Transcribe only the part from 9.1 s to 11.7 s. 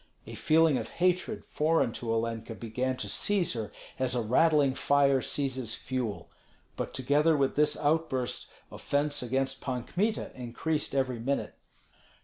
against Pan Kmita increased every minute.